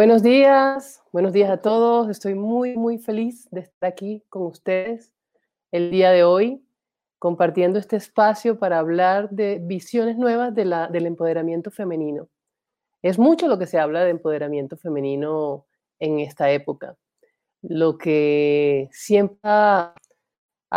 [0.00, 2.08] Buenos días, buenos días a todos.
[2.08, 5.12] Estoy muy, muy feliz de estar aquí con ustedes
[5.72, 6.64] el día de hoy,
[7.18, 12.30] compartiendo este espacio para hablar de visiones nuevas de la, del empoderamiento femenino.
[13.02, 15.66] Es mucho lo que se habla de empoderamiento femenino
[15.98, 16.96] en esta época.
[17.60, 19.94] Lo que siempre ha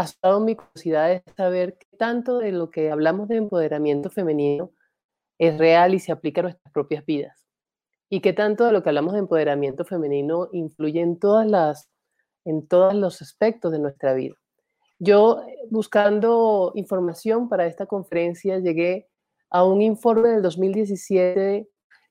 [0.03, 4.71] estado mi curiosidad es saber qué tanto de lo que hablamos de empoderamiento femenino
[5.39, 7.42] es real y se aplica a nuestras propias vidas
[8.13, 11.89] y qué tanto de lo que hablamos de empoderamiento femenino influye en todas las
[12.45, 14.35] en todos los aspectos de nuestra vida.
[14.99, 19.07] Yo eh, buscando información para esta conferencia llegué
[19.49, 21.67] a un informe del 2017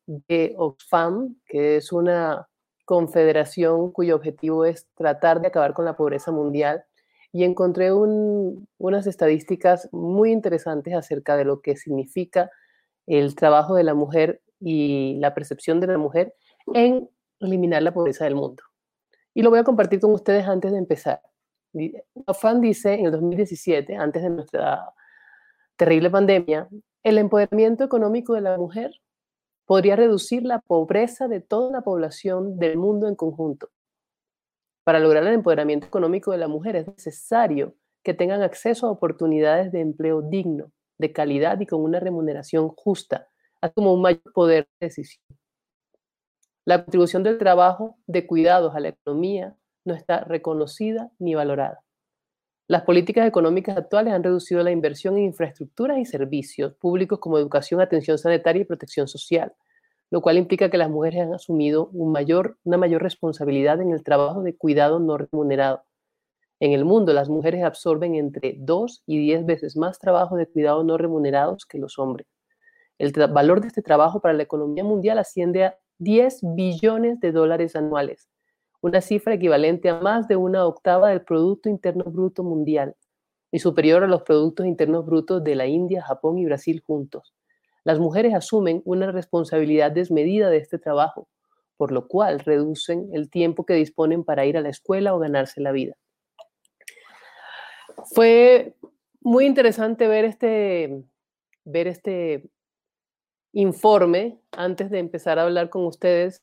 [0.06, 2.48] de Oxfam, que es una
[2.84, 6.84] confederación cuyo objetivo es tratar de acabar con la pobreza mundial,
[7.30, 12.50] y encontré unas estadísticas muy interesantes acerca de lo que significa
[13.06, 16.34] el trabajo de la mujer y la percepción de la mujer
[16.72, 17.08] en
[17.40, 18.62] eliminar la pobreza del mundo.
[19.34, 21.20] Y lo voy a compartir con ustedes antes de empezar.
[22.26, 24.92] Ofan dice en el 2017, antes de nuestra
[25.76, 26.68] terrible pandemia,
[27.02, 28.92] el empoderamiento económico de la mujer
[29.64, 33.70] podría reducir la pobreza de toda la población del mundo en conjunto.
[34.84, 39.72] Para lograr el empoderamiento económico de la mujer es necesario que tengan acceso a oportunidades
[39.72, 43.28] de empleo digno, de calidad y con una remuneración justa,
[43.70, 45.22] como un mayor poder de decisión.
[46.64, 51.82] La contribución del trabajo de cuidados a la economía no está reconocida ni valorada.
[52.68, 57.80] Las políticas económicas actuales han reducido la inversión en infraestructuras y servicios públicos como educación,
[57.80, 59.52] atención sanitaria y protección social,
[60.10, 64.04] lo cual implica que las mujeres han asumido un mayor, una mayor responsabilidad en el
[64.04, 65.84] trabajo de cuidado no remunerado.
[66.60, 70.84] En el mundo, las mujeres absorben entre 2 y 10 veces más trabajo de cuidado
[70.84, 72.28] no remunerados que los hombres.
[73.02, 77.74] El valor de este trabajo para la economía mundial asciende a 10 billones de dólares
[77.74, 78.28] anuales,
[78.80, 82.94] una cifra equivalente a más de una octava del Producto Interno Bruto Mundial
[83.50, 87.34] y superior a los Productos Internos Brutos de la India, Japón y Brasil juntos.
[87.82, 91.26] Las mujeres asumen una responsabilidad desmedida de este trabajo,
[91.76, 95.60] por lo cual reducen el tiempo que disponen para ir a la escuela o ganarse
[95.60, 95.96] la vida.
[98.14, 98.76] Fue
[99.20, 101.02] muy interesante ver este,
[101.64, 102.48] ver este
[103.52, 106.42] informe antes de empezar a hablar con ustedes,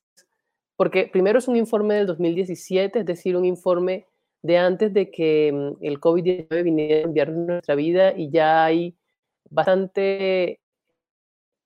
[0.76, 4.08] porque primero es un informe del 2017, es decir, un informe
[4.42, 8.96] de antes de que mm, el COVID-19 viniera a cambiar nuestra vida y ya hay
[9.50, 10.62] bastante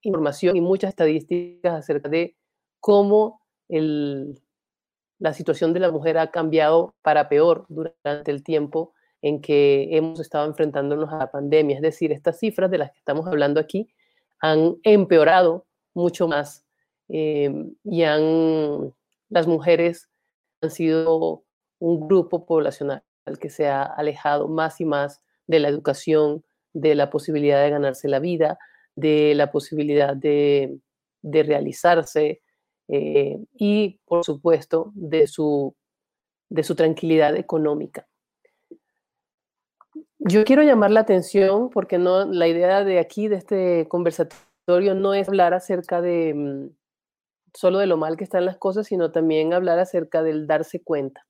[0.01, 2.35] información y muchas estadísticas acerca de
[2.79, 9.87] cómo la situación de la mujer ha cambiado para peor durante el tiempo en que
[9.95, 11.77] hemos estado enfrentándonos a la pandemia.
[11.77, 13.89] Es decir, estas cifras de las que estamos hablando aquí
[14.43, 16.65] han empeorado mucho más
[17.07, 17.49] eh,
[17.85, 18.93] y han,
[19.29, 20.09] las mujeres
[20.61, 21.45] han sido
[21.79, 23.03] un grupo poblacional
[23.39, 26.43] que se ha alejado más y más de la educación,
[26.73, 28.59] de la posibilidad de ganarse la vida,
[28.97, 30.77] de la posibilidad de,
[31.21, 32.41] realizarse
[32.89, 35.73] eh, y, por supuesto, de su,
[36.49, 38.09] de su tranquilidad económica.
[40.25, 45.13] Yo quiero llamar la atención porque no, la idea de aquí, de este conversatorio, no
[45.13, 46.69] es hablar acerca de mm,
[47.53, 51.25] solo de lo mal que están las cosas, sino también hablar acerca del darse cuenta.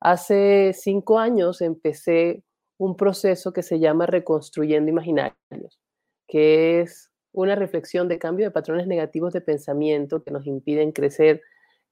[0.00, 2.42] Hace cinco años empecé
[2.76, 5.78] un proceso que se llama Reconstruyendo Imaginarios,
[6.26, 11.40] que es una reflexión de cambio de patrones negativos de pensamiento que nos impiden crecer,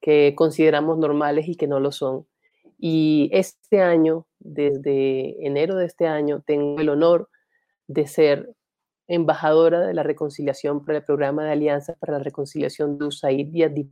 [0.00, 2.26] que consideramos normales y que no lo son.
[2.82, 7.28] Y este año, desde enero de este año, tengo el honor
[7.86, 8.54] de ser
[9.06, 13.74] embajadora de la reconciliación para el programa de alianzas para la reconciliación de USAID Díaz
[13.74, 13.86] de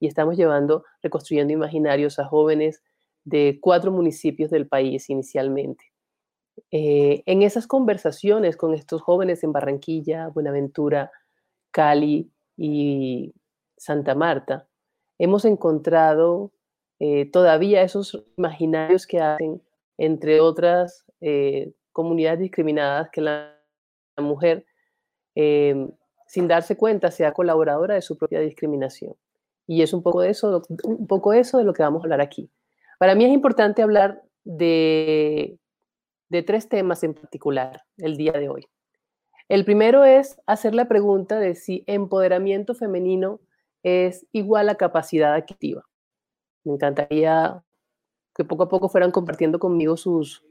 [0.00, 2.82] y estamos llevando Reconstruyendo Imaginarios a jóvenes
[3.24, 5.84] de cuatro municipios del país inicialmente.
[6.70, 11.10] Eh, en esas conversaciones con estos jóvenes en Barranquilla, Buenaventura,
[11.70, 13.32] Cali y
[13.78, 14.68] Santa Marta,
[15.18, 16.52] hemos encontrado
[17.00, 19.62] eh, todavía esos imaginarios que hacen,
[19.96, 23.56] entre otras eh, comunidades discriminadas, que la,
[24.18, 24.66] mujer,
[25.34, 25.88] eh,
[26.26, 29.14] sin darse cuenta, sea colaboradora de su propia discriminación.
[29.66, 32.20] Y es un poco, de eso, un poco eso de lo que vamos a hablar
[32.20, 32.50] aquí.
[32.98, 35.58] Para mí es importante hablar de,
[36.28, 38.66] de tres temas en particular el día de hoy.
[39.48, 43.40] El primero es hacer la pregunta de si empoderamiento femenino
[43.82, 45.89] es igual a capacidad activa.
[46.64, 47.62] Me encantaría
[48.34, 50.44] que poco a poco fueran compartiendo conmigo sus,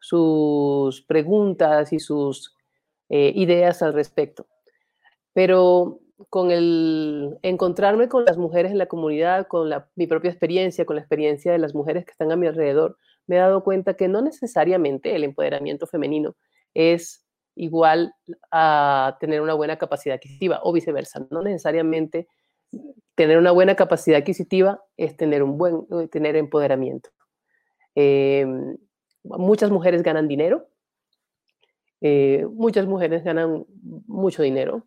[0.00, 2.54] sus preguntas y sus
[3.08, 4.46] eh, ideas al respecto.
[5.32, 6.00] Pero
[6.30, 11.02] con el encontrarme con las mujeres en la comunidad, con mi propia experiencia, con la
[11.02, 14.22] experiencia de las mujeres que están a mi alrededor, me he dado cuenta que no
[14.22, 16.36] necesariamente el empoderamiento femenino
[16.74, 17.24] es
[17.56, 18.14] igual
[18.50, 21.26] a tener una buena capacidad adquisitiva o viceversa.
[21.30, 22.28] No necesariamente
[23.14, 27.10] tener una buena capacidad adquisitiva es tener un buen eh, tener empoderamiento.
[27.94, 28.76] Em,
[29.22, 30.68] muchas mujeres ganan dinero,
[32.00, 33.64] eh, muchas mujeres ganan
[34.06, 34.84] mucho dinero,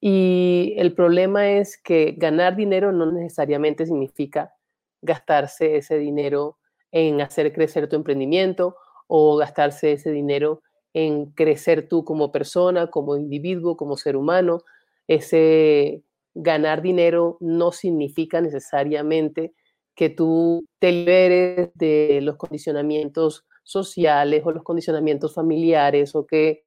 [0.00, 4.54] y el problema es que ganar dinero no necesariamente significa
[5.02, 6.58] gastarse ese dinero
[6.92, 8.76] en hacer crecer tu emprendimiento
[9.08, 10.62] o gastarse ese dinero
[10.94, 14.62] en crecer tú como persona, como individuo, como ser humano.
[15.06, 16.02] Ese
[16.40, 19.52] ganar dinero no significa necesariamente
[19.96, 26.64] que tú te liberes de los condicionamientos sociales o los condicionamientos familiares o que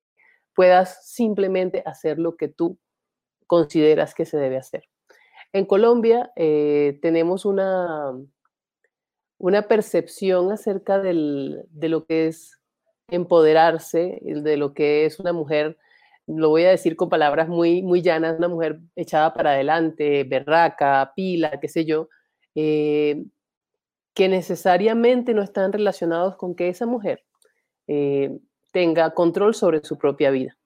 [0.53, 2.77] puedas simplemente hacer lo que tú
[3.47, 4.83] consideras que se debe hacer.
[5.53, 8.11] En Colombia eh, tenemos una,
[9.37, 12.59] una percepción acerca de lo que es
[13.07, 15.77] empoderarse, de lo que es una mujer,
[16.27, 21.13] lo voy a decir con palabras muy, muy llanas, una mujer echada para adelante, berraca,
[21.15, 22.09] pila, qué sé yo,
[22.55, 23.23] eh,
[24.13, 27.23] que necesariamente no están relacionados con que esa mujer
[27.87, 28.39] eh,
[28.71, 30.57] tenga control sobre su propia vida.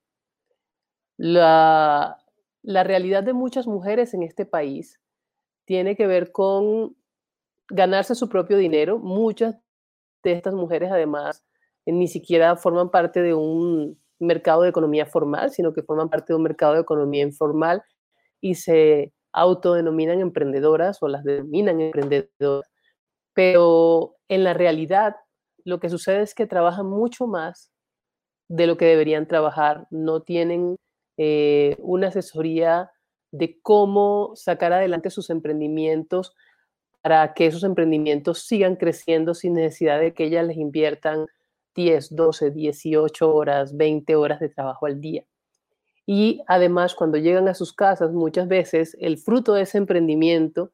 [1.18, 2.18] La,
[2.62, 5.00] la realidad de muchas mujeres en este país
[5.66, 6.96] tiene que ver con
[7.70, 9.00] ganarse su propio dinero.
[9.00, 9.56] Muchas
[10.24, 11.46] de estas mujeres además
[11.86, 16.38] ni siquiera forman parte de un mercado de economía formal, sino que forman parte de
[16.38, 17.84] un mercado de economía informal
[18.42, 22.70] y se autodenominan emprendedoras o las denominan emprendedoras.
[23.34, 25.16] Pero en la realidad
[25.66, 27.72] lo que sucede es que trabajan mucho más
[28.48, 30.78] de lo que deberían trabajar, no tienen
[31.18, 32.92] eh, una asesoría
[33.32, 36.34] de cómo sacar adelante sus emprendimientos
[37.02, 41.28] para que esos emprendimientos sigan creciendo sin necesidad de que ellas les inviertan
[41.76, 45.26] 10, 12, 18 horas, 20 horas de trabajo al día.
[46.06, 50.72] Y además, cuando llegan a sus casas, muchas veces el fruto de ese emprendimiento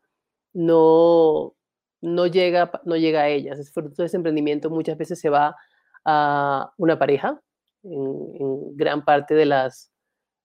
[0.54, 1.56] no,
[2.02, 3.60] no, llega, no llega a ellas.
[3.60, 5.56] El fruto de ese emprendimiento muchas veces se va
[6.04, 7.42] a una pareja,
[7.84, 9.92] en gran parte de las,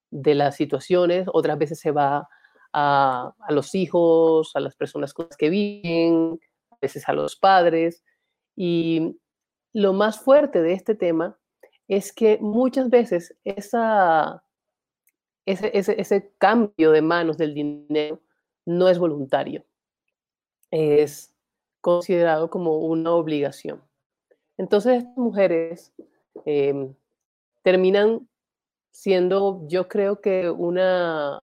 [0.09, 2.27] de las situaciones, otras veces se va
[2.73, 6.39] a, los hijos, a las personas con las que viven,
[6.71, 8.03] a veces a los padres.
[8.55, 9.17] Y
[9.77, 11.37] lo más fuerte de este tema
[11.87, 14.43] es que muchas veces esa,
[15.45, 18.19] ese, ese, cambio de manos del dinero
[18.65, 19.63] no es voluntario,
[20.71, 21.31] es
[21.79, 23.83] considerado como una obligación.
[24.57, 25.93] Entonces, estas mujeres
[26.45, 26.95] em,
[27.61, 28.27] terminan
[28.89, 31.39] siendo yo creo que una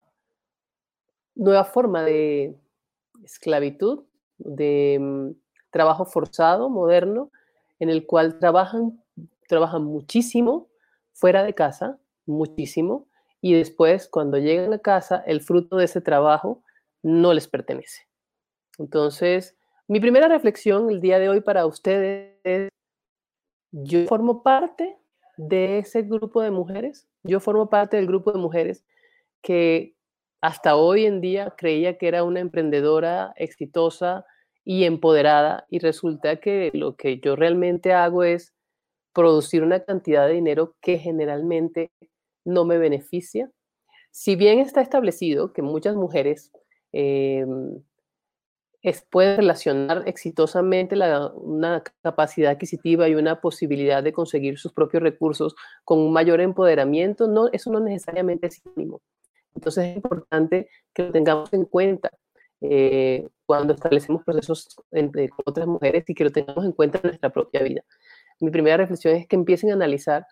[1.36, 2.58] nueva forma de
[3.22, 4.06] esclavitud,
[4.38, 5.30] de mm,
[5.70, 7.30] trabajo forzado, moderno,
[7.84, 9.00] en el cual trabajan,
[9.48, 10.68] trabajan muchísimo
[11.12, 13.06] fuera de casa, muchísimo,
[13.40, 16.64] y después cuando llegan a casa, el fruto de ese trabajo
[17.02, 18.08] no les pertenece.
[18.78, 22.68] Entonces, mi primera reflexión el día de hoy para ustedes es,
[23.70, 24.98] yo formo parte
[25.36, 28.84] de ese grupo de mujeres yo formo parte del grupo de mujeres
[29.42, 29.96] que
[30.40, 34.26] hasta hoy en día creía que era una emprendedora exitosa
[34.64, 38.54] y empoderada y resulta que lo que yo realmente hago es
[39.12, 41.92] producir una cantidad de dinero que generalmente
[42.44, 43.50] no me beneficia.
[44.10, 46.50] Si bien está establecido que muchas mujeres
[46.92, 47.82] em,
[49.10, 50.94] pueden relacionar exitosamente
[51.34, 55.54] una capacidad adquisitiva y una posibilidad de conseguir sus propios recursos
[55.84, 59.00] con un mayor empoderamiento, no, eso no necesariamente es sinónimo.
[59.54, 62.10] Entonces es importante que lo tengamos en cuenta
[62.60, 67.08] eh, cuando establecemos procesos entre, con otras mujeres y que lo tengamos en cuenta en
[67.08, 67.82] nuestra propia vida.
[68.40, 70.26] Mi primera reflexión es que empiecen a analizar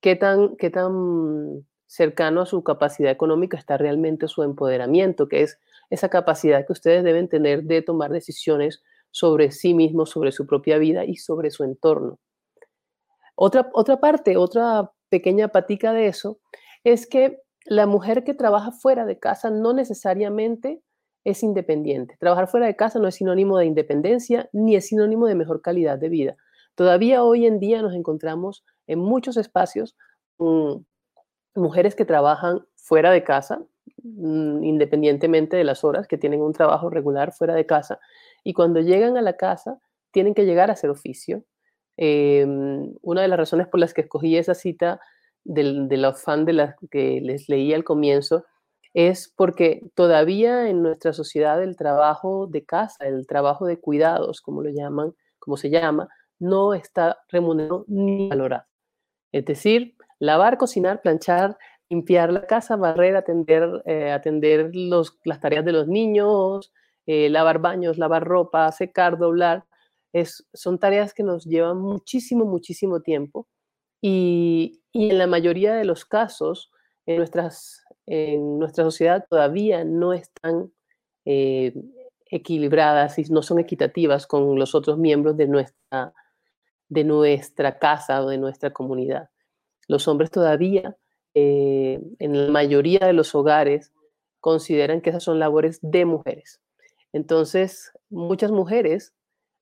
[0.00, 5.58] qué tan, qué tan cercano a su capacidad económica está realmente su empoderamiento, que es
[5.90, 10.78] esa capacidad que ustedes deben tener de tomar decisiones sobre sí mismos, sobre su propia
[10.78, 12.18] vida y sobre su entorno.
[13.34, 16.38] Otra, otra parte, otra pequeña patica de eso,
[16.84, 20.82] es que la mujer que trabaja fuera de casa no necesariamente
[21.24, 22.16] es independiente.
[22.18, 25.98] Trabajar fuera de casa no es sinónimo de independencia ni es sinónimo de mejor calidad
[25.98, 26.36] de vida.
[26.74, 29.96] Todavía hoy en día nos encontramos en muchos espacios
[31.54, 33.60] mujeres que trabajan fuera de casa,
[34.02, 37.98] Mm, independientemente de las horas, que tienen un trabajo regular fuera de casa,
[38.44, 39.78] y cuando llegan a la casa
[40.12, 41.44] tienen que llegar a hacer oficio.
[41.96, 45.00] Em, una de las razones por las que escogí esa cita
[45.44, 48.44] del, del afán de la que les leí al comienzo
[48.98, 54.60] es porque todavía en nuestra sociedad el trabajo de casa, el trabajo de cuidados, como
[54.60, 56.08] lo llaman, como se llama,
[56.40, 58.64] no está remunerado ni valorado.
[59.30, 61.56] Es decir, lavar, cocinar, planchar,
[61.88, 66.72] limpiar la casa, barrer, atender, eh, atender los, las tareas de los niños,
[67.06, 69.64] eh, lavar baños, lavar ropa, secar, doblar,
[70.12, 73.46] es, son tareas que nos llevan muchísimo, muchísimo tiempo
[74.02, 76.72] y, y en la mayoría de los casos
[77.06, 80.72] en, nuestras, en nuestra sociedad todavía no están
[81.26, 81.74] eh,
[82.26, 86.14] equilibradas y no son equitativas con los otros miembros de nuestra,
[86.88, 89.28] de nuestra casa o de nuestra comunidad.
[89.88, 90.96] Los hombres todavía,
[91.34, 93.92] eh, en la mayoría de los hogares,
[94.40, 96.60] consideran que esas son labores de mujeres.
[97.12, 99.12] Entonces, muchas mujeres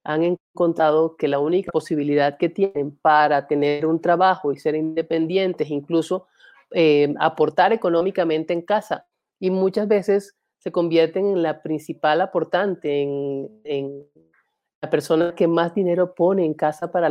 [0.04, 5.68] han encontrado que la única posibilidad que tienen para tener un trabajo y ser independientes,
[5.68, 6.28] incluso
[6.72, 9.06] eh, aportar económicamente en casa,
[9.38, 14.06] y muchas veces se convierten en la principal aportante, en,
[14.82, 17.10] la persona que más dinero pone en casa para,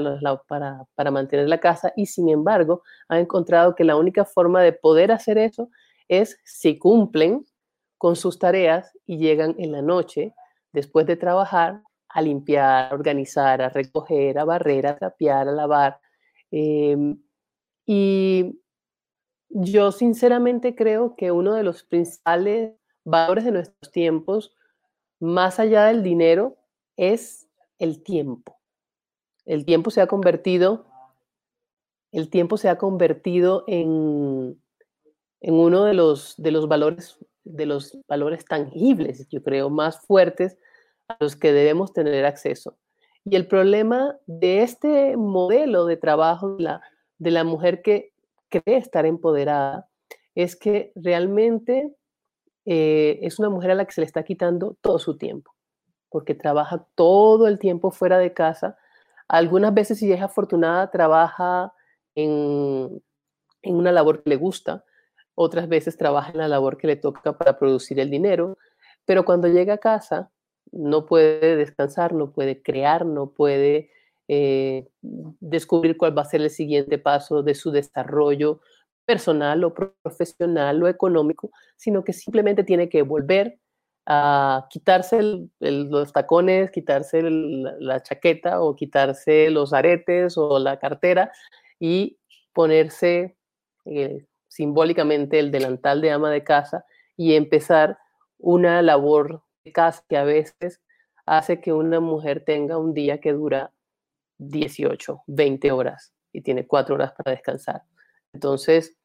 [0.96, 5.12] para, mantener la casa, y sin embargo han encontrado que la única forma de poder
[5.12, 5.70] hacer eso
[6.08, 7.46] es si cumplen
[7.98, 10.34] con sus tareas y llegan en la noche,
[10.74, 16.00] después de trabajar, a limpiar, a organizar, a recoger, a barrer, a trapear, a lavar.
[16.52, 17.18] Em,
[17.86, 18.62] y
[19.58, 22.74] yo sinceramente creo que uno de los principales
[23.06, 24.54] valores de nuestros tiempos,
[25.22, 26.58] más allá del dinero,
[26.98, 27.48] es
[27.80, 28.58] el tiempo.
[29.46, 30.88] El tiempo se ha convertido,
[32.12, 34.62] el tiempo se ha convertido en,
[35.40, 40.58] en uno de los, de los valores, de los valores tangibles, yo creo, más fuertes
[41.08, 42.78] a los que debemos tener acceso.
[43.24, 46.82] Y el problema de este modelo de trabajo la,
[47.20, 48.15] de la mujer que
[48.50, 49.90] cree estar empoderada
[50.36, 51.94] es que realmente
[52.66, 55.54] eh, es una mujer a la que se le está quitando todo su tiempo,
[56.10, 58.78] porque trabaja todo el tiempo fuera de casa.
[59.28, 61.74] Algunas veces, si es afortunada, trabaja
[62.16, 63.02] en,
[63.62, 64.84] en una labor que le gusta,
[65.36, 68.58] otras veces trabaja en la labor que le toca para producir el dinero,
[69.06, 70.32] pero cuando llega a casa
[70.72, 73.90] no puede descansar, no puede crear, no puede
[74.28, 78.62] eh, descubrir cuál va a ser el siguiente paso de su desarrollo
[79.06, 83.60] personal o profesional o económico, sino que simplemente tiene que volver
[84.08, 91.32] a quitarse los tacones, quitarse la chaqueta o quitarse los aretes o la cartera
[91.80, 92.18] y
[92.54, 93.36] ponerse
[93.86, 96.86] eh, simbólicamente el delantal de ama de casa
[97.18, 97.98] y empezar
[98.38, 100.82] una labor casa que a veces
[101.26, 103.72] hace que una mujer tenga un día que dura
[104.38, 107.84] 18, 20 horas y tiene cuatro horas para descansar.
[108.34, 108.98] Entonces,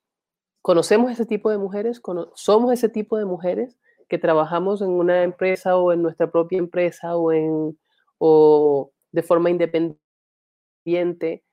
[0.62, 2.00] conocemos ese tipo de mujeres,
[2.34, 7.16] somos ese tipo de mujeres que trabajamos en una empresa o en nuestra propia empresa
[7.16, 7.78] o, en,
[8.18, 11.44] o de forma independiente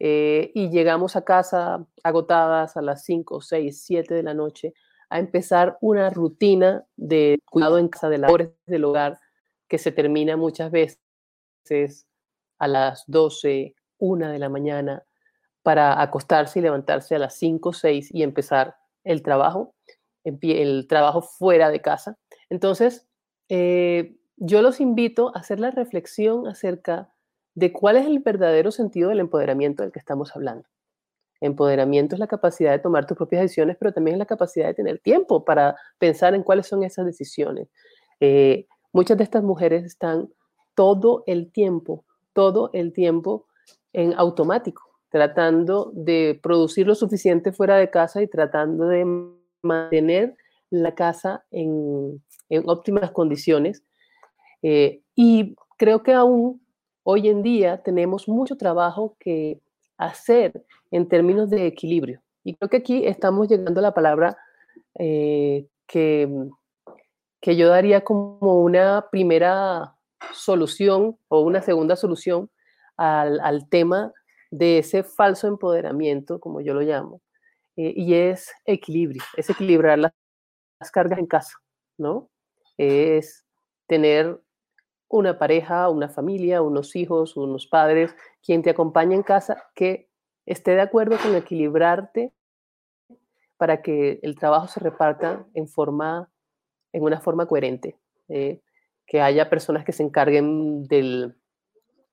[0.00, 4.74] eh, y llegamos a casa agotadas a las 5, 6, 7 de la noche
[5.08, 9.20] a empezar una rutina de cuidado en casa de labores del hogar
[9.68, 10.98] que se termina muchas veces
[12.64, 15.04] a las 12, 1 de la mañana
[15.62, 19.74] para acostarse y levantarse a las 5, 6 y empezar el trabajo,
[20.24, 22.16] el trabajo fuera de casa.
[22.48, 23.06] Entonces,
[23.50, 27.12] eh, yo los invito a hacer la reflexión acerca
[27.54, 30.66] de cuál es el verdadero sentido del empoderamiento del que estamos hablando.
[31.40, 34.74] Empoderamiento es la capacidad de tomar tus propias decisiones, pero también es la capacidad de
[34.74, 37.68] tener tiempo para pensar en cuáles son esas decisiones.
[38.20, 40.30] Eh, muchas de estas mujeres están
[40.74, 42.04] todo el tiempo,
[42.34, 43.46] todo el tiempo
[43.94, 49.06] en automático, tratando de producir lo suficiente fuera de casa y tratando de
[49.62, 50.36] mantener
[50.70, 52.22] la casa en,
[52.66, 53.82] óptimas condiciones.
[54.62, 56.60] Eh, y creo que aún
[57.02, 59.60] hoy en día tenemos mucho trabajo que
[59.96, 62.20] hacer en términos de equilibrio.
[62.44, 64.36] Y creo que aquí estamos llegando a la palabra
[64.98, 66.28] eh, que,
[67.40, 69.93] que yo daría como una primera
[70.32, 72.50] solución o una segunda solución
[72.96, 74.12] al, al tema
[74.50, 77.20] de ese falso empoderamiento, como yo lo llamo,
[77.76, 80.12] eh, y es equilibrio, es equilibrar las,
[80.78, 81.58] las, cargas en casa,
[81.98, 82.30] ¿no?
[82.76, 83.44] Es
[83.86, 84.40] tener
[85.08, 90.08] una pareja, una familia, unos hijos, unos padres, quien te acompañe en casa, que
[90.46, 92.32] esté de acuerdo con equilibrarte
[93.56, 96.30] para que el trabajo se reparta en forma,
[96.92, 97.98] en una forma coherente.
[98.28, 98.60] Eh,
[99.06, 101.36] que haya personas que se encarguen del,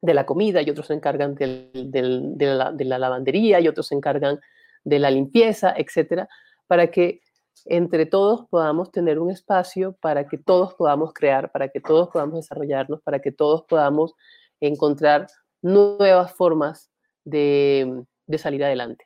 [0.01, 3.87] de la comida y otros se encargan del, de, la, de, la, lavandería y otros
[3.87, 4.39] se encargan
[4.83, 6.27] de la limpieza, etcétera,
[6.67, 7.21] para que
[7.65, 12.35] entre todos podamos tener un espacio para que todos podamos crear, para que todos podamos
[12.35, 14.13] desarrollarnos, para que todos podamos
[14.59, 15.27] encontrar
[15.61, 16.91] nuevas formas
[17.23, 18.03] de,
[18.37, 19.05] salir adelante.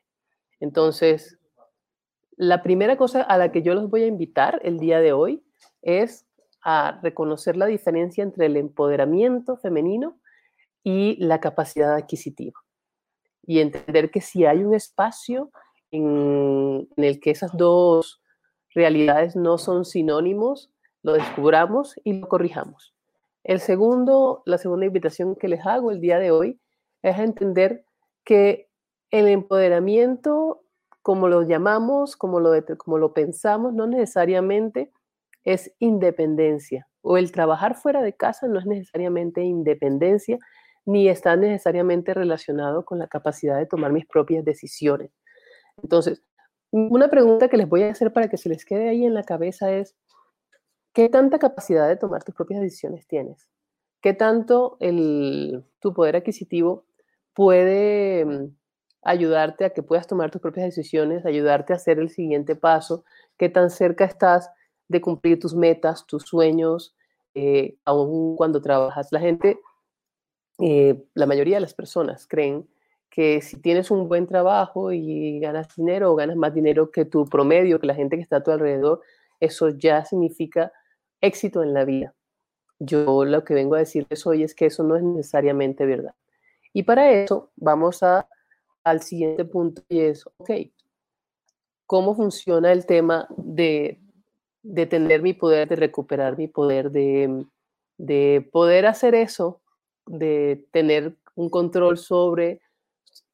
[0.60, 1.38] Entonces,
[2.38, 5.44] la primera cosa a la que yo los voy a invitar el día de hoy
[5.82, 6.25] es
[6.66, 10.18] a reconocer la diferencia entre el empoderamiento femenino
[10.84, 12.60] y la capacidad adquisitiva.
[13.44, 15.52] Y entender que si hay un espacio
[15.92, 18.20] en, el que esas dos
[18.74, 20.72] realidades no son sinónimos,
[21.04, 22.96] lo descubramos y lo corrijamos.
[23.44, 26.60] El segundo, la segunda invitación que les hago el día de hoy
[27.04, 27.86] es a entender
[28.24, 28.70] que
[29.12, 30.64] el empoderamiento,
[31.04, 34.92] como lo llamamos, como lo, como lo pensamos, no necesariamente
[35.46, 36.88] es independencia.
[37.02, 40.40] O el trabajar fuera de casa no es necesariamente independencia,
[40.86, 45.12] ni está necesariamente relacionado con la capacidad de tomar mis propias decisiones.
[45.82, 46.24] Entonces,
[46.72, 49.24] una pregunta que les voy a hacer para que se les quede ahí en la
[49.24, 49.96] cabeza es,
[50.94, 53.50] ¿qué tanta capacidad de tomar tus propias decisiones tienes?
[54.02, 56.86] ¿Qué tanto el, tu poder adquisitivo
[57.34, 58.56] puede mm,
[59.04, 63.06] ayudarte a que puedas tomar tus propias decisiones, ayudarte a hacer el siguiente paso?
[63.38, 64.52] ¿Qué tan cerca estás
[64.88, 66.96] de cumplir tus metas, tus sueños,
[67.34, 69.12] eh, aún cuando trabajas?
[69.12, 69.60] La gente,
[70.60, 72.68] eh, la mayoría de las personas creen
[73.10, 77.26] que si tienes un buen trabajo y ganas dinero o ganas más dinero que tu
[77.26, 79.02] promedio, que la gente que está a tu alrededor,
[79.40, 80.72] eso ya significa
[81.22, 82.14] éxito en la vida.
[82.80, 86.14] Yo lo que vengo a decirles hoy es que eso no es necesariamente verdad.
[86.74, 88.28] Y para eso vamos a,
[88.84, 90.52] al siguiente punto y es, ok,
[91.86, 94.02] ¿cómo funciona el tema de,
[94.66, 97.46] de tener mi poder, de recuperar mi poder, de,
[97.98, 99.62] de poder hacer eso,
[100.08, 102.62] de tener un control sobre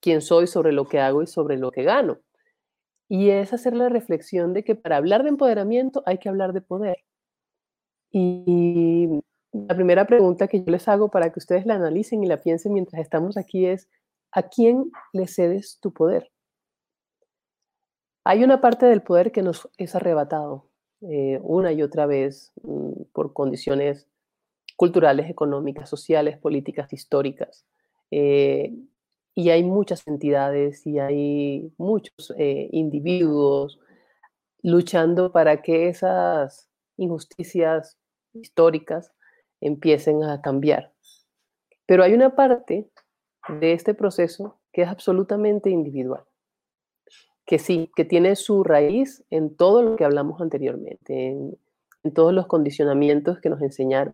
[0.02, 2.20] quién soy, sobre lo que hago y sobre lo que gano.
[3.08, 6.62] Y es hacer la reflexión de que para hablar de empoderamiento hay que hablar de
[6.62, 6.98] poder.
[8.12, 9.22] Y
[9.54, 12.74] la primera pregunta que yo les hago para que ustedes la analicen y la piensen
[12.74, 13.88] mientras estamos aquí es,
[14.34, 16.30] ¿a quién le cedes tu poder?
[18.26, 20.71] Hay una parte del poder que nos es arrebatado
[21.02, 24.08] eh, una y otra vez mm, por condiciones
[24.76, 27.66] culturales, económicas, sociales, políticas, históricas.
[28.12, 28.74] Eh,
[29.34, 33.80] y hay muchas entidades y hay muchos eh, individuos
[34.62, 37.98] luchando para que esas injusticias
[38.34, 39.12] históricas
[39.62, 40.92] empiecen a cambiar.
[41.86, 42.90] Pero hay una parte
[43.60, 46.24] de este proceso que es absolutamente individual,
[47.52, 51.58] que sí, que tiene su raíz en todo lo que hablamos anteriormente, en,
[52.14, 54.14] todos los condicionamientos que nos enseñaron,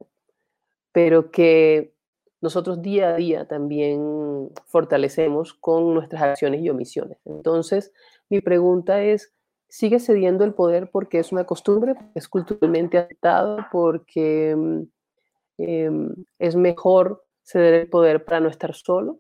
[0.91, 1.93] pero que
[2.41, 7.19] nosotros día a día también fortalecemos con nuestras acciones y omisiones.
[7.25, 7.93] Entonces,
[8.27, 9.31] mi pregunta es,
[9.69, 14.81] ¿sigue cediendo el poder porque es una costumbre, es culturalmente aceptado, porque mm,
[15.59, 19.19] em, es mejor ceder el poder para no estar solo?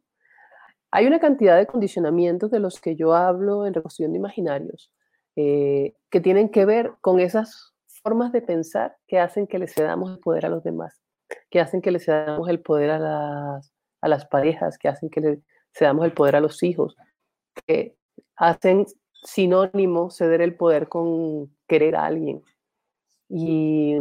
[0.91, 4.91] Hay una cantidad de condicionamientos de los que yo hablo en Reconstrucción de Imaginarios
[5.35, 7.73] eh, que tienen que ver con esas
[8.03, 11.01] formas de pensar que hacen que le cedamos el poder a los demás
[11.49, 13.61] que hacen que le cedamos el poder a
[14.01, 15.41] las, parejas, que hacen que le
[15.73, 16.95] cedamos el poder a los hijos,
[17.65, 17.95] que
[18.35, 18.85] hacen
[19.23, 22.43] sinónimo ceder el poder con querer a alguien.
[23.29, 23.97] Y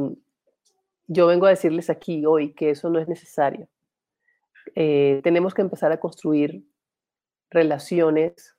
[1.06, 3.68] yo vengo a decirles aquí hoy que eso no es necesario.
[4.74, 6.64] Eh, tenemos que empezar a construir
[7.50, 8.54] relaciones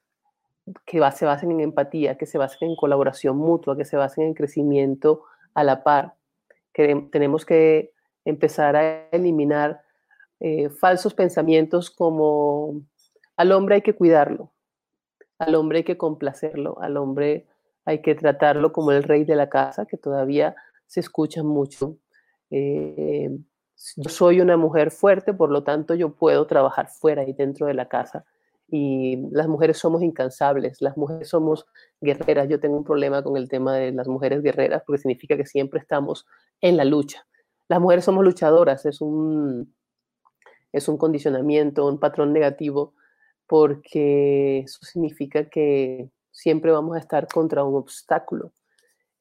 [0.86, 4.34] que se basen en empatía, que se basen en colaboración mutua, que se basen en
[4.34, 5.24] crecimiento
[5.54, 6.16] a la par.
[6.74, 7.94] Que tenemos que
[8.26, 9.82] empezar a eliminar
[10.40, 12.82] eh, falsos pensamientos como
[13.38, 14.52] al hombre hay que cuidarlo,
[15.40, 17.48] al hombre hay que complacerlo, al hombre
[17.86, 20.56] hay que tratarlo como el rey de la casa, que todavía
[20.88, 21.98] se escucha mucho.
[22.50, 23.30] Eh,
[23.96, 27.76] yo soy una mujer fuerte, por lo tanto yo puedo trabajar fuera y dentro de
[27.76, 28.26] la casa.
[28.70, 31.66] Y las mujeres somos incansables, las mujeres somos
[32.02, 32.50] guerreras.
[32.50, 35.80] Yo tengo un problema con el tema de las mujeres guerreras porque significa que siempre
[35.80, 36.26] estamos
[36.62, 37.26] en la lucha
[37.68, 39.74] las mujeres somos luchadoras, es un,
[40.72, 42.94] es un condicionamiento, un patrón negativo,
[43.46, 48.52] porque eso significa que siempre vamos a estar contra un obstáculo.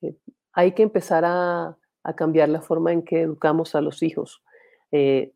[0.02, 0.16] Eh,
[0.52, 1.76] hay que empezar a,
[2.16, 4.40] cambiar la forma en que educamos a los hijos.
[4.92, 5.32] Eh,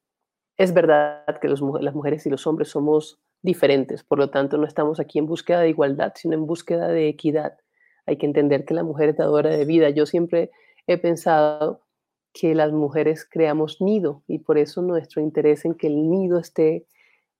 [0.56, 5.00] es verdad que las mujeres y los hombres somos diferentes, por lo tanto no estamos
[5.00, 7.58] aquí en búsqueda de igualdad, sino en búsqueda de equidad.
[8.06, 9.90] Hay que entender que la mujer es dadora de vida.
[9.90, 10.50] Yo siempre
[10.86, 11.82] he pensado
[12.32, 16.86] que las mujeres creamos nido y por eso nuestro interés en que el nido esté,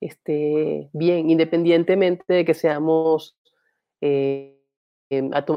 [0.01, 3.37] esté bien, independientemente de que seamos
[4.01, 4.61] eh,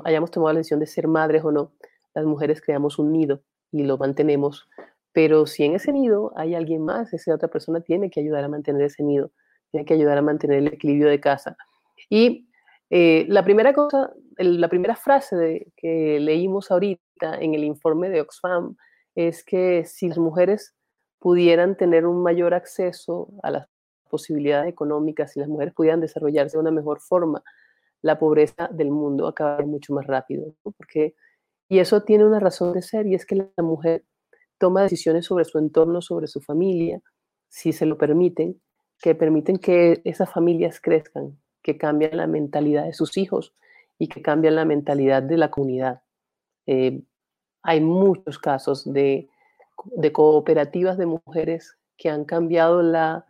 [0.04, 1.74] hayamos tomado la decisión de ser madres o no,
[2.14, 4.68] las mujeres creamos un nido y lo mantenemos,
[5.12, 8.50] pero si en ese nido hay alguien más, esa otra persona tiene que ayudar a
[8.50, 9.32] mantener ese nido,
[9.74, 11.58] tiene que ayudar a mantener el equilibrio de casa.
[12.08, 12.48] Y
[12.92, 18.76] eh, la primera cosa, la primera frase que leímos ahorita en el informe de Oxfam
[19.16, 20.76] es que si las mujeres
[21.18, 23.68] pudieran tener un mayor acceso a las
[24.10, 27.42] posibilidades económicas, si las mujeres pudieran desarrollarse de una mejor forma,
[28.04, 31.16] la pobreza del mundo acabaría mucho más rápido, porque
[31.68, 34.06] y eso tiene una razón de ser y es que la mujer
[34.60, 37.02] toma decisiones sobre su entorno, sobre su familia,
[37.50, 38.62] si se lo permiten,
[39.04, 43.54] que permiten que esas familias crezcan, que cambian la mentalidad de sus hijos
[44.00, 46.04] y que cambian la mentalidad de la comunidad.
[46.68, 47.04] Eh,
[47.64, 49.28] hay muchos casos de,
[50.14, 53.26] cooperativas de mujeres que han cambiado la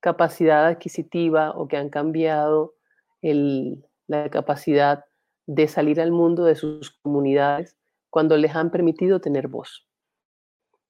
[0.00, 2.74] capacidad adquisitiva o que han cambiado
[3.22, 5.06] la capacidad
[5.46, 7.78] de salir al mundo de sus comunidades
[8.10, 9.88] cuando les han permitido tener voz.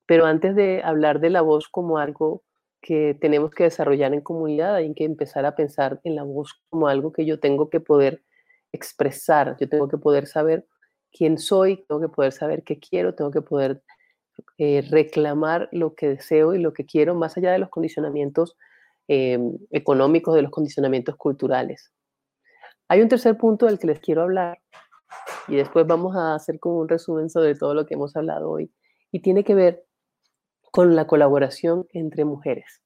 [0.06, 2.42] Pero antes de hablar de la voz como algo
[2.84, 6.86] que tenemos que desarrollar en comunidad, hay que empezar a pensar en la voz como
[6.86, 8.22] algo que yo tengo que poder
[8.72, 10.66] expresar, yo tengo que poder saber
[11.10, 13.82] quién soy, tengo que poder saber qué quiero, tengo que poder
[14.58, 18.54] eh, reclamar lo que deseo y lo que quiero, más allá de los condicionamientos
[19.08, 19.38] eh,
[19.70, 21.90] económicos, de los condicionamientos culturales.
[22.88, 24.60] Hay un tercer punto del que les quiero hablar
[25.48, 28.70] y después vamos a hacer como un resumen sobre todo lo que hemos hablado hoy
[29.10, 29.86] y tiene que ver
[30.74, 32.82] con la colaboración entre mujeres.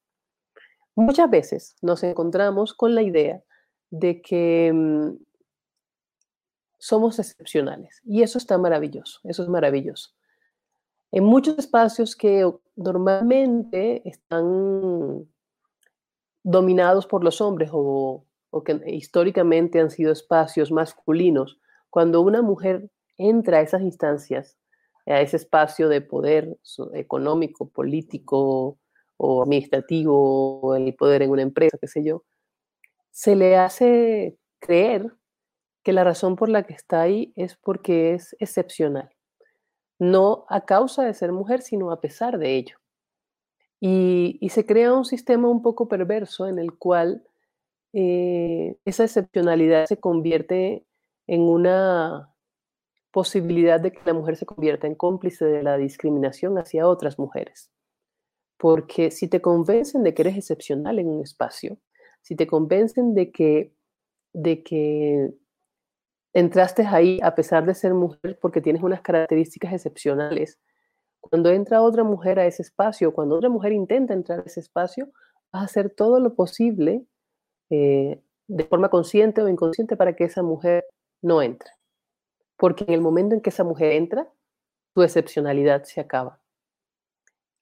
[0.94, 3.42] Muchas veces nos encontramos con la idea
[3.88, 5.16] de que mm,
[6.76, 10.10] somos excepcionales y eso está maravilloso, eso es maravilloso.
[11.12, 15.26] En muchos espacios que normalmente están
[16.42, 22.90] dominados por los hombres o, o que históricamente han sido espacios masculinos, cuando una mujer
[23.16, 24.58] entra a esas instancias
[25.08, 26.56] a ese espacio de poder
[26.94, 28.78] económico, político
[29.16, 32.24] o administrativo, o el poder en una empresa, qué sé yo,
[33.10, 35.12] se le hace creer
[35.82, 39.10] que la razón por la que está ahí es porque es excepcional.
[39.98, 42.76] No a causa de ser mujer, sino a pesar de ello.
[43.80, 47.24] Y, se crea un sistema un poco perverso en el cual
[47.92, 50.84] eh, esa excepcionalidad se convierte
[51.26, 52.34] en una
[53.10, 57.70] posibilidad de que la mujer se convierta en cómplice de la discriminación hacia otras mujeres.
[58.58, 61.78] Porque si te convencen de que eres excepcional en un espacio,
[62.22, 63.72] si te convencen de que,
[64.32, 65.32] de que
[66.34, 70.58] entraste ahí a pesar de ser mujer porque tienes unas características excepcionales,
[71.20, 75.10] cuando entra otra mujer a ese espacio, cuando otra mujer intenta entrar a ese espacio,
[75.52, 77.06] vas a hacer todo lo posible
[77.70, 80.84] eh, de forma consciente o inconsciente para que esa mujer
[81.22, 81.77] no entre
[82.58, 84.28] porque en el momento en que esa mujer entra,
[84.94, 86.40] su excepcionalidad se acaba.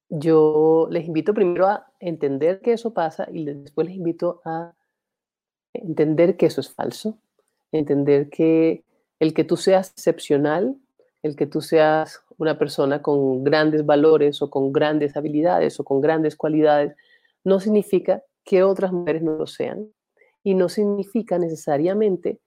[0.09, 4.72] Yo les invito primero a entender que eso pasa y después les invito a
[5.74, 7.18] entender que eso es falso,
[7.72, 8.85] entender que
[9.20, 10.76] el que tú seas excepcional,
[11.22, 16.00] el que tú seas una persona con grandes valores o con grandes habilidades o con
[16.00, 16.94] grandes cualidades,
[17.44, 19.88] no significa que otras mujeres no lo sean
[20.42, 22.38] y no significa necesariamente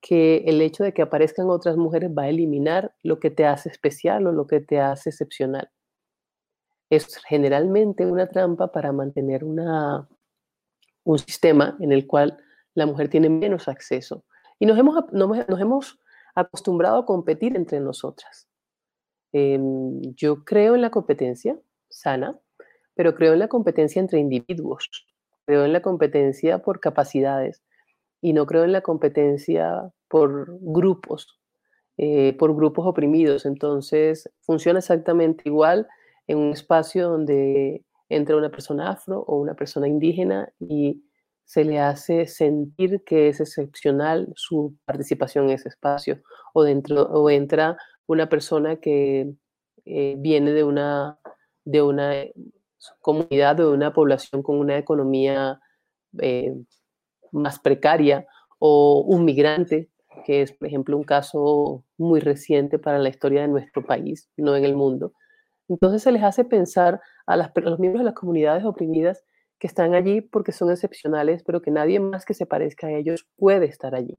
[0.00, 3.68] que el hecho de que aparezcan otras mujeres va a eliminar lo que te hace
[3.68, 5.70] especial o lo que te hace excepcional.
[6.90, 10.08] Es generalmente una trampa para mantener una,
[11.04, 12.38] un sistema en el cual
[12.74, 14.24] la mujer tiene menos acceso.
[14.58, 15.98] Y nos hemos, nos hemos
[16.34, 18.48] acostumbrado a competir entre nosotras.
[19.32, 21.58] Em, yo creo en la competencia
[21.90, 22.38] sana,
[22.94, 25.06] pero creo en la competencia entre individuos,
[25.44, 27.62] creo en la competencia por capacidades,
[28.20, 31.38] y no creo en la competencia por grupos,
[31.96, 33.46] eh, por grupos oprimidos.
[33.46, 35.86] Entonces, funciona exactamente igual
[36.26, 41.02] en un espacio donde entra una persona afro o una persona indígena y
[41.44, 46.20] se le hace sentir que es excepcional su participación en ese espacio,
[46.52, 49.32] o, dentro, o entra una persona que
[49.86, 51.18] eh, viene de una,
[51.64, 52.12] de una
[53.00, 55.58] comunidad o de una población con una economía
[56.20, 56.54] eh,
[57.32, 58.26] más precaria
[58.58, 59.88] o un migrante,
[60.24, 64.56] que es, por ejemplo, un caso muy reciente para la historia de nuestro país, no
[64.56, 65.12] en el mundo.
[65.68, 69.24] Entonces se les hace pensar a, los miembros de las comunidades oprimidas
[69.58, 73.26] que están allí porque son excepcionales, pero que nadie más que se parezca a ellos
[73.36, 74.18] puede estar allí.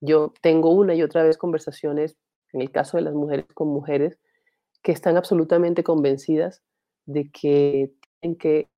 [0.00, 2.16] Yo tengo una y otra vez conversaciones,
[2.52, 4.18] en el caso de las mujeres con mujeres,
[4.82, 6.62] que están absolutamente convencidas
[7.06, 8.68] de que tienen que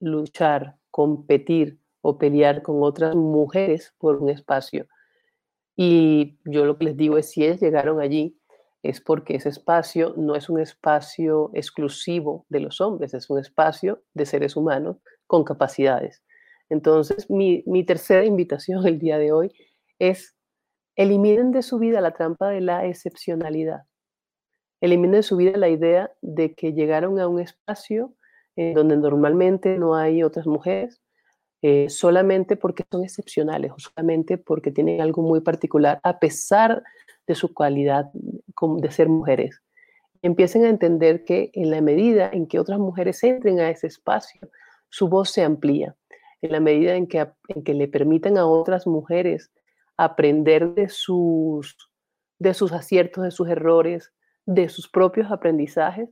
[0.00, 4.86] luchar, competir, o pelear con otras mujeres por un espacio.
[5.76, 8.38] Y yo lo que les digo es, si ellas llegaron allí,
[8.82, 14.02] es porque ese espacio no es un espacio exclusivo de los hombres, es un espacio
[14.14, 16.22] de seres humanos con capacidades.
[16.68, 19.52] Entonces, mi, mi tercera invitación el día de hoy
[19.98, 20.36] es
[20.96, 23.82] eliminen de su vida la trampa de la excepcionalidad.
[24.80, 28.14] Eliminen de su vida la idea de que llegaron a un espacio
[28.56, 31.02] eh, donde normalmente no hay otras mujeres,
[31.68, 36.84] eh, solamente porque son excepcionales o solamente porque tienen algo muy particular, a pesar
[37.26, 39.60] de su cualidad de ser mujeres.
[40.22, 44.48] Empiecen a entender que en la medida en que otras mujeres entren a ese espacio,
[44.90, 45.96] su voz se amplía.
[46.40, 49.50] En la medida en que, en que le permitan a otras mujeres
[49.96, 51.76] aprender de sus,
[52.38, 54.12] de sus aciertos, de sus errores,
[54.44, 56.10] de sus propios aprendizajes,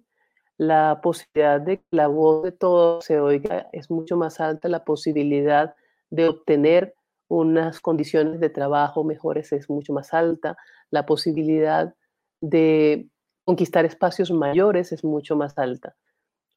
[0.57, 4.85] la posibilidad de que la voz de todos se oiga es mucho más alta, la
[4.85, 5.75] posibilidad
[6.11, 6.95] de obtener
[7.29, 10.57] unas condiciones de trabajo mejores es mucho más alta,
[10.91, 11.95] la posibilidad
[12.41, 13.09] de
[13.45, 15.97] conquistar espacios mayores es mucho más alta.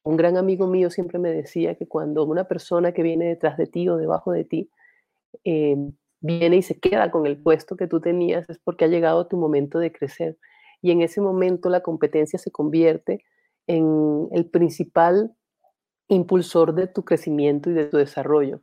[0.04, 3.68] Un gran amigo mío siempre me decía que cuando una persona que viene detrás de
[3.68, 4.70] ti o debajo de ti
[5.44, 5.76] eh,
[6.22, 9.38] viene y se queda con el puesto que tú tenías es porque ha llegado tu
[9.38, 10.38] momento de crecer.
[10.82, 13.26] Y en ese momento la competencia se convierte
[13.68, 15.36] en el principal
[16.08, 18.62] impulsor de tu crecimiento y de tu desarrollo.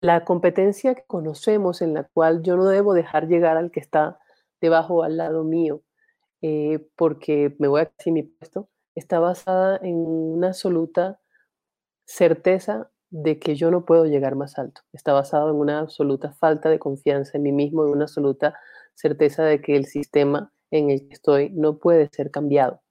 [0.00, 4.18] La competencia que conocemos en la cual yo no debo dejar llegar al que está
[4.60, 5.82] debajo al lado mío,
[6.42, 11.20] eh, porque me voy a decir mi puesto, está basada en una absoluta
[12.04, 14.82] certeza de que yo no puedo llegar más alto.
[14.92, 18.54] Está basado en una absoluta falta de confianza en mí mismo, en una absoluta
[18.94, 22.81] certeza de que el sistema en el que estoy no puede ser cambiado.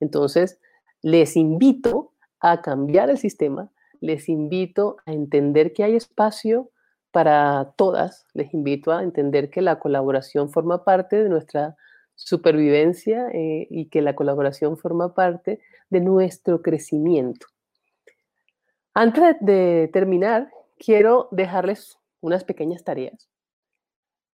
[0.00, 0.60] Entonces,
[1.02, 6.70] les invito a cambiar el sistema, les invito a entender que hay espacio
[7.10, 11.76] para todas, les invito a entender que la colaboración forma parte de nuestra
[12.14, 17.46] supervivencia eh, y que la colaboración forma parte de nuestro crecimiento.
[18.94, 23.28] Antes de terminar, quiero dejarles unas pequeñas tareas,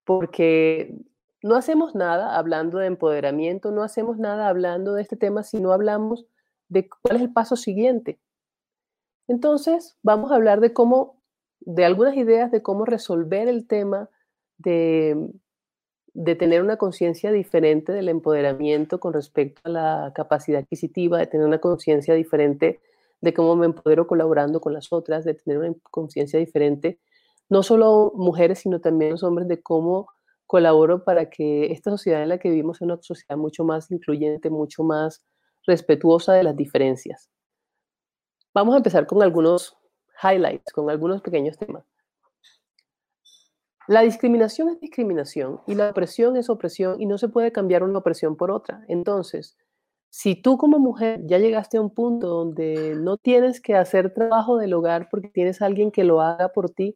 [0.05, 0.95] porque
[1.43, 5.73] no hacemos nada hablando de empoderamiento, no hacemos nada hablando de este tema si no
[5.73, 6.25] hablamos
[6.69, 8.17] de cuál es el paso siguiente.
[9.27, 11.21] Entonces, vamos a hablar de cómo,
[11.59, 14.09] de algunas ideas de cómo resolver el tema
[14.57, 15.31] de,
[16.13, 21.45] de tener una conciencia diferente del empoderamiento con respecto a la capacidad adquisitiva, de tener
[21.45, 22.79] una conciencia diferente
[23.19, 26.99] de cómo me empodero colaborando con las otras, de tener una conciencia diferente,
[27.49, 30.07] no solo mujeres, sino también los hombres, de cómo
[30.53, 34.51] colaboro para que esta sociedad en la que vivimos sea una sociedad mucho más incluyente,
[34.51, 35.25] mucho más
[35.65, 37.27] respetuosa de las diferencias.
[38.53, 39.75] Vamos a empezar con algunos
[40.21, 41.83] highlights, con algunos pequeños temas.
[43.87, 47.97] La discriminación es discriminación y la opresión es opresión y no se puede cambiar una
[47.97, 48.85] opresión por otra.
[48.87, 49.57] Entonces,
[50.11, 54.57] si tú como mujer ya llegaste a un punto donde no tienes que hacer trabajo
[54.57, 56.95] del hogar porque tienes a alguien que lo haga por ti,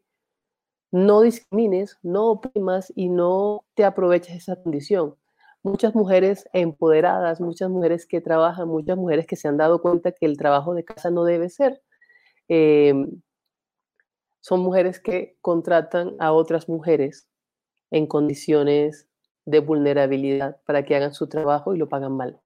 [0.92, 5.16] no discrimines, no oprimas y no te aproveches esa condición.
[5.64, 10.26] Muchas mujeres empoderadas, muchas mujeres que trabajan, muchas mujeres que se han dado cuenta que
[10.26, 11.82] el trabajo de casa no debe ser,
[12.48, 13.22] em,
[14.42, 17.28] son mujeres que contratan a otras mujeres
[17.92, 19.08] en condiciones
[19.46, 22.40] de vulnerabilidad para que hagan su trabajo y lo pagan mal.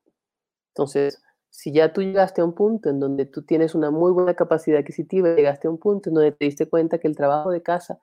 [0.69, 4.35] Entonces, si ya tú llegaste a un punto en donde tú tienes una muy buena
[4.35, 7.61] capacidad adquisitiva, llegaste a un punto en donde te diste cuenta que el trabajo de
[7.61, 7.99] casa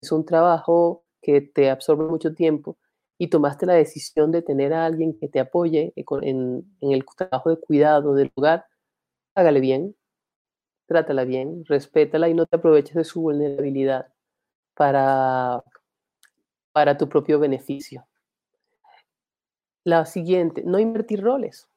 [0.00, 2.78] es un trabajo que te absorbe mucho tiempo
[3.18, 7.58] y tomaste la decisión de tener a alguien que te apoye en, el trabajo de
[7.58, 8.66] cuidado del lugar,
[9.34, 9.94] hágale bien,
[10.86, 14.12] trátala bien, respétala y no te aproveches de su vulnerabilidad
[14.74, 15.62] para,
[16.72, 18.06] para tu propio beneficio.
[19.84, 21.68] La siguiente, no invertir roles.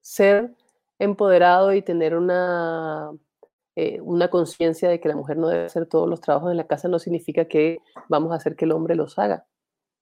[0.00, 0.54] Ser
[0.98, 3.12] empoderado y tener una
[3.80, 6.66] eh, una conciencia de que la mujer no debe hacer todos los trabajos en la
[6.66, 9.46] casa no significa que vamos a hacer que el hombre los haga.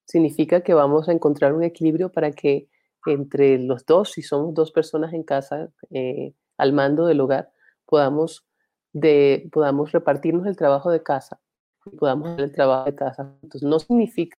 [0.07, 2.71] Significa que vamos a encontrar un equilibrio para que
[3.05, 7.51] entre los dos, si somos dos personas en casa eh, al mando del hogar,
[7.85, 8.47] podamos,
[8.95, 11.39] de, podamos repartirnos el trabajo de casa
[11.85, 13.37] y podamos hacer el trabajo de casa.
[13.43, 14.39] Entonces, no significa,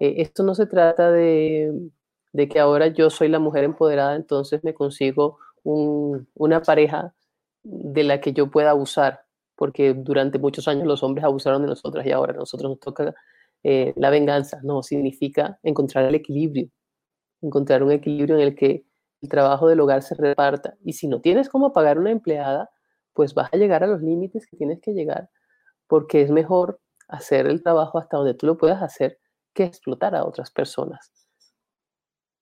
[0.00, 1.72] eh, esto no se trata de,
[2.34, 7.14] de, que ahora yo soy la mujer empoderada, entonces me consigo un, una pareja
[7.62, 9.24] de la que yo pueda abusar,
[9.56, 13.14] porque durante muchos años los hombres abusaron de nosotras y ahora a nosotros nos toca
[13.62, 14.60] eh, la venganza.
[14.62, 16.68] No, significa encontrar el equilibrio,
[17.42, 18.84] encontrar un equilibrio en el que
[19.22, 20.76] el trabajo del hogar se reparta.
[20.84, 22.70] Y si no tienes cómo pagar una empleada,
[23.12, 25.30] pues vas a llegar a los límites que tienes que llegar,
[25.86, 29.18] porque es mejor hacer el trabajo hasta donde tú lo puedas hacer
[29.52, 31.12] que explotar a otras personas.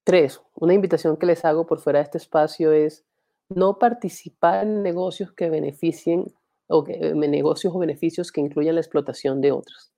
[0.04, 3.04] Tres, una invitación que les hago por fuera de este espacio es
[3.48, 6.26] no participar en negocios que beneficien
[6.68, 9.92] o que, en negocios o beneficios que incluyan la explotación de otros,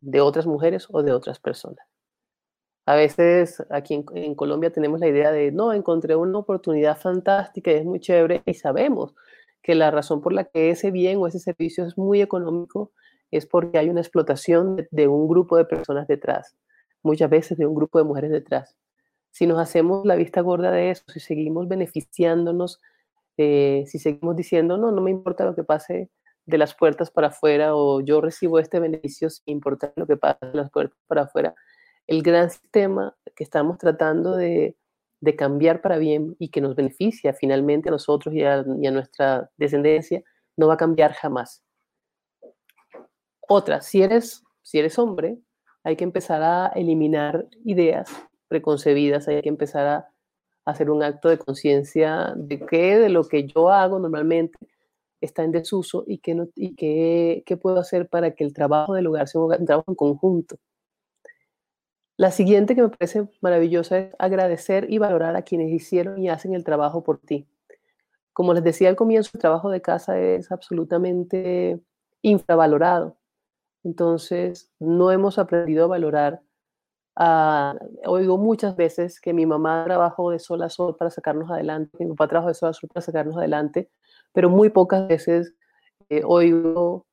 [0.00, 1.86] de otras mujeres o de otras personas.
[2.86, 7.74] A veces aquí en, Colombia tenemos la idea de, no, encontré una oportunidad fantástica y
[7.74, 9.14] es muy chévere y sabemos
[9.62, 12.92] que la razón por la que ese bien o ese servicio es muy económico
[13.30, 16.56] es porque hay una explotación de un grupo de personas detrás,
[17.02, 18.76] muchas veces de un grupo de mujeres detrás.
[19.30, 22.80] Si nos hacemos la vista gorda de eso, si seguimos beneficiándonos,
[23.36, 26.10] eh, si seguimos diciendo, no, no me importa lo que pase
[26.46, 30.44] de las puertas para afuera o yo recibo este beneficio sin importar lo que pase
[30.46, 31.54] de las puertas para afuera,
[32.06, 34.76] el gran sistema que estamos tratando de,
[35.38, 39.50] cambiar para bien y que nos beneficia finalmente a nosotros y a, y a nuestra
[39.58, 40.22] descendencia,
[40.56, 41.62] no va a cambiar jamás.
[43.46, 45.38] Otra, si eres, si eres hombre,
[45.84, 48.10] hay que empezar a eliminar ideas
[48.50, 50.08] preconcebidas, hay que empezar a,
[50.66, 54.58] hacer un acto de conciencia de qué de lo que yo hago normalmente
[55.20, 58.94] está en desuso y qué, no, y qué, qué puedo hacer para que el trabajo
[58.94, 60.56] del hogar sea un trabajo en conjunto.
[62.16, 66.54] La siguiente que me parece maravillosa es agradecer y valorar a quienes hicieron y hacen
[66.54, 67.46] el trabajo por ti.
[68.34, 71.80] Como les decía al comienzo, el trabajo de casa es absolutamente
[72.22, 73.16] infravalorado.
[73.84, 76.42] Entonces, no hemos aprendido a valorar
[77.16, 81.90] Uh, oigo muchas veces que mi mamá trabajó de sol a sol para sacarnos adelante,
[81.98, 83.90] mi papá trabajó de sol a sol para sacarnos adelante,
[84.32, 85.54] pero muy pocas veces
[86.08, 87.06] eh, oigo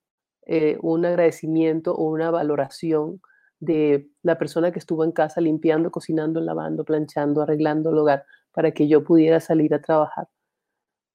[0.46, 3.22] eh, un agradecimiento o una valoración
[3.60, 8.72] de la persona que estuvo en casa limpiando, cocinando, lavando, planchando, arreglando el hogar para
[8.72, 10.30] que yo pudiera salir a trabajar.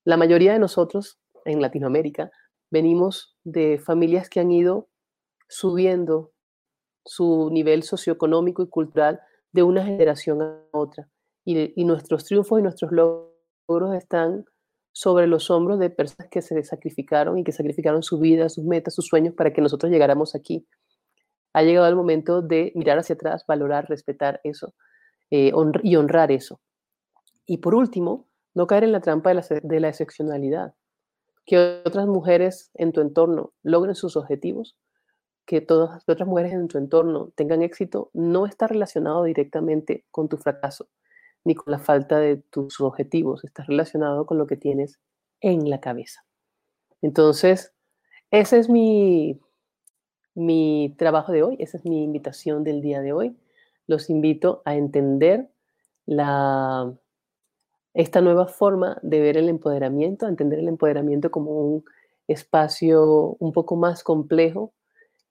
[0.05, 2.31] La mayoría de nosotros en Latinoamérica
[2.71, 4.89] venimos de familias que han ido
[5.49, 6.32] subiendo
[7.05, 9.21] su nivel socioeconómico y cultural
[9.53, 11.09] de una generación a otra.
[11.45, 14.45] Y, nuestros triunfos y nuestros logros están
[14.93, 18.95] sobre los hombros de personas que se sacrificaron y que sacrificaron su vida, sus metas,
[18.95, 20.67] sus sueños para que nosotros llegáramos aquí.
[21.53, 24.75] Ha llegado el momento de mirar hacia atrás, valorar, respetar eso
[25.31, 26.61] eh, y honrar eso.
[27.47, 30.75] Y por último, no caer en la trampa de la, de la excepcionalidad.
[31.45, 34.77] Que otras mujeres en tu entorno logren sus objetivos
[35.45, 40.29] que todas las otras mujeres en tu entorno tengan éxito no está relacionado directamente con
[40.29, 40.89] tu fracaso
[41.45, 45.01] ni con la falta de tus objetivos, está relacionado con lo que tienes
[45.41, 46.25] en la cabeza.
[47.01, 47.73] Entonces,
[48.31, 49.41] ese es mi,
[50.35, 53.37] mi trabajo de hoy, esa es mi invitación del día de hoy.
[53.89, 55.51] Los invito a entender
[56.07, 56.95] la,
[57.95, 61.85] esta nueva forma de ver el empoderamiento, a entender el empoderamiento como un
[62.29, 64.73] espacio un poco más complejo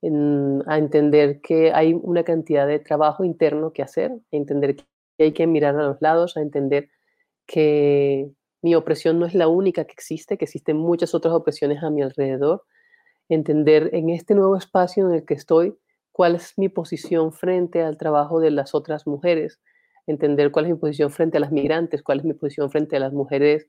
[0.03, 4.83] a entender que hay una cantidad de trabajo interno que hacer, a entender que
[5.19, 6.89] hay que mirar a los lados, a entender
[7.45, 11.89] que mi opresión no es la única que existe, que existen muchas otras opresiones a
[11.89, 12.63] mi alrededor,
[13.29, 15.75] entender en este nuevo espacio en el que estoy
[16.11, 19.59] cuál es mi posición frente al trabajo de las otras mujeres,
[20.07, 22.99] entender cuál es mi posición frente a las migrantes, cuál es mi posición frente a
[22.99, 23.67] las mujeres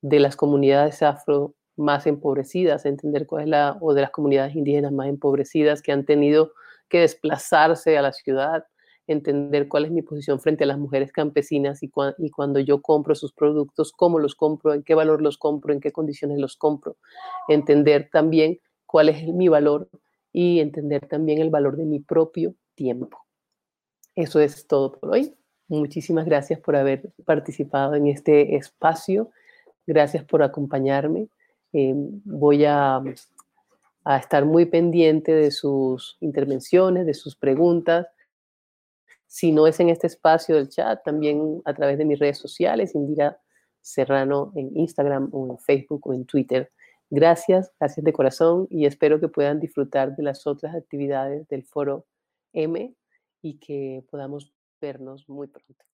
[0.00, 4.92] de las comunidades afro más empobrecidas, entender cuál es la, o de las comunidades indígenas
[4.92, 6.52] más empobrecidas que han tenido
[6.88, 8.64] que desplazarse a la ciudad,
[9.06, 13.14] entender cuál es mi posición frente a las mujeres campesinas y, y cuando yo compro
[13.14, 16.96] sus productos, cómo los compro, en qué valor los compro, en qué condiciones los compro,
[17.48, 19.88] entender también cuál es mi valor
[20.32, 23.18] y entender también el valor de mi propio tiempo.
[24.14, 25.34] Eso es todo por hoy.
[25.68, 29.30] Muchísimas gracias por haber participado en este espacio.
[29.86, 31.28] Gracias por acompañarme.
[31.72, 33.02] Eh, voy a,
[34.04, 38.06] a, estar muy pendiente de sus intervenciones, de sus preguntas.
[39.26, 42.94] Si no es en este espacio del chat, también a través de mis redes sociales,
[42.94, 43.40] Indira
[43.80, 46.72] Serrano en Instagram o en Facebook o en Twitter.
[47.08, 52.04] Gracias, gracias de corazón y espero que puedan disfrutar de las otras actividades del foro
[52.52, 52.94] M
[53.42, 55.84] y que podamos vernos muy pronto.